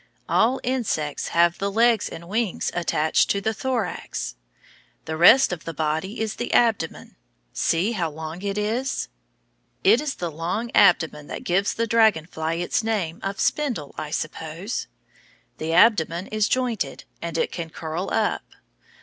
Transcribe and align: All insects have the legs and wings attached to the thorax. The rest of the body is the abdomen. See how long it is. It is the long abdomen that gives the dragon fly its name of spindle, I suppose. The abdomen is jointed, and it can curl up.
All 0.27 0.59
insects 0.63 1.27
have 1.27 1.59
the 1.59 1.71
legs 1.71 2.09
and 2.09 2.27
wings 2.27 2.71
attached 2.73 3.29
to 3.29 3.39
the 3.39 3.53
thorax. 3.53 4.33
The 5.05 5.15
rest 5.15 5.53
of 5.53 5.63
the 5.63 5.75
body 5.75 6.19
is 6.19 6.37
the 6.37 6.51
abdomen. 6.55 7.17
See 7.53 7.91
how 7.91 8.09
long 8.09 8.41
it 8.41 8.57
is. 8.57 9.09
It 9.83 10.01
is 10.01 10.15
the 10.15 10.31
long 10.31 10.71
abdomen 10.73 11.27
that 11.27 11.43
gives 11.43 11.75
the 11.75 11.85
dragon 11.85 12.25
fly 12.25 12.55
its 12.55 12.83
name 12.83 13.19
of 13.21 13.39
spindle, 13.39 13.93
I 13.95 14.09
suppose. 14.09 14.87
The 15.59 15.71
abdomen 15.73 16.25
is 16.29 16.49
jointed, 16.49 17.03
and 17.21 17.37
it 17.37 17.51
can 17.51 17.69
curl 17.69 18.09
up. 18.11 18.41